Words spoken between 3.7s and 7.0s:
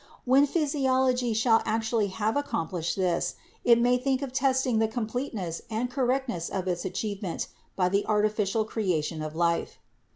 may think of testing the completeness and correctness of its